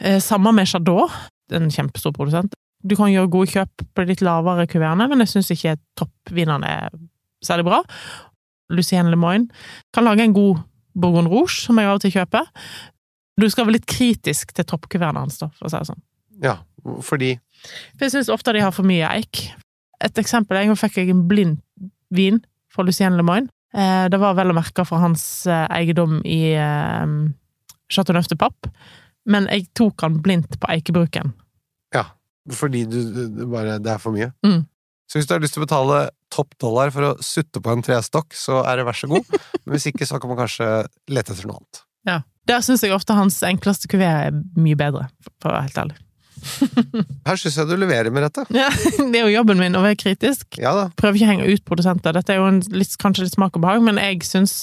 [0.00, 1.12] Eh, samme med Chardot,
[1.54, 2.56] en kjempestor produsent.
[2.86, 6.66] Du kan gjøre gode kjøp på de litt lavere kuvertene, men jeg syns ikke toppvinene
[6.66, 6.96] er
[7.44, 7.82] særlig bra.
[8.74, 9.48] Lucien Lemoine
[9.94, 10.62] kan lage en god
[10.96, 12.50] Bourgogne Rouge, som jeg av og til kjøper.
[13.36, 16.02] Du skal være litt kritisk til toppkuvertene hans, da, for å si det sånn.
[16.42, 16.56] Ja,
[17.04, 17.36] fordi
[17.96, 19.46] For jeg syns ofte de har for mye eik.
[20.04, 21.58] Et eksempel, en gang fikk jeg en blind
[22.14, 23.48] vin fra Lucien Lemoine.
[23.76, 27.16] Eh, det var vel å merke fra hans eh, eiendom i eh,
[27.92, 28.68] Chateau Neuf de Papp,
[29.28, 31.34] men jeg tok han blindt på eikebruken.
[31.94, 32.06] Ja,
[32.56, 34.30] fordi du, du, du bare Det er for mye.
[34.46, 34.64] Mm.
[35.06, 35.98] Så hvis du har lyst til å betale
[36.32, 39.28] topp dollar for å sutte på en trestokk, så er det vær så god.
[39.62, 40.70] Men hvis ikke, så kan man kanskje
[41.12, 41.82] lete etter noe annet.
[42.08, 42.22] Ja.
[42.46, 45.08] Der syns jeg ofte hans enkleste kuvé er mye bedre,
[45.42, 45.96] for å være helt ærlig.
[47.26, 48.44] Her syns jeg du leverer med dette.
[48.54, 48.68] Ja,
[49.12, 50.58] det er jo jobben min å være kritisk.
[50.62, 50.88] Ja da.
[50.98, 52.16] Prøver ikke å henge ut produsenter.
[52.16, 54.58] Dette er jo en, litt, kanskje litt smak og behag, men jeg syns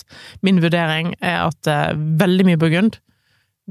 [0.45, 2.99] min vurdering er at eh, veldig mye Burgund,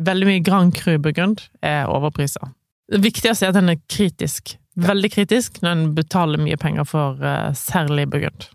[0.00, 2.52] veldig mye Grand Cru Burgund, er overpriser.
[2.92, 4.56] Det viktigste er at den er kritisk.
[4.82, 8.50] Veldig kritisk når en betaler mye penger for eh, særlig Burgund.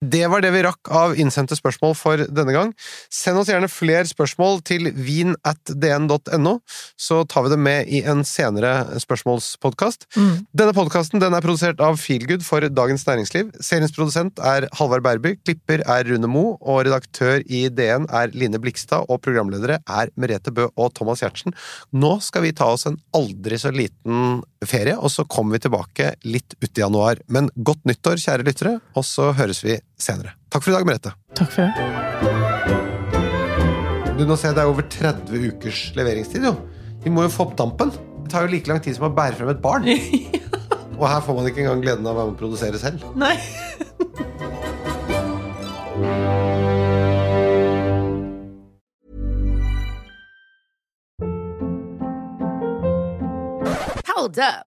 [0.00, 2.70] Det var det vi rakk av innsendte spørsmål for denne gang.
[3.12, 6.54] Send oss gjerne flere spørsmål til vin.dn.no,
[6.96, 10.06] så tar vi det med i en senere spørsmålspodkast.
[10.16, 10.46] Mm.
[10.56, 13.50] Denne podkasten er produsert av Feelgood for Dagens Næringsliv.
[13.60, 18.62] Seriens produsent er Halvard Berby, klipper er Rune Mo, og redaktør i DN er Line
[18.62, 21.52] Blikstad, og programledere er Merete Bø og Thomas Giertsen.
[21.92, 26.14] Nå skal vi ta oss en aldri så liten ferie, og så kommer vi tilbake
[26.24, 27.20] litt uti januar.
[27.28, 30.34] Men godt nyttår, kjære lyttere, og så høres vi senere.
[30.52, 31.14] Takk for i dag, Merete.
[31.38, 31.74] Takk for det.
[34.18, 36.54] Du, nå ser jeg det er over 30 ukers leveringstid, jo.
[37.00, 37.92] Vi må jo få opp dampen.
[38.24, 39.88] Det tar jo like lang tid som å bære frem et barn.
[41.00, 43.00] Og her får man ikke engang gleden av å være med å produsere selv.
[43.16, 43.36] Nei.
[54.10, 54.69] Hold up.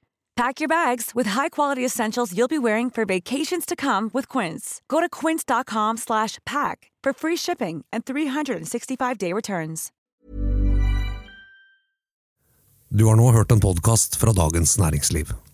[0.41, 4.81] Pack your bags with high-quality essentials you'll be wearing for vacations to come with Quince.
[4.87, 9.91] Go to quince.com slash pack for free shipping and 365-day returns.
[12.89, 15.50] Du har nå hørt en podkast fra Dagens Næringsliv.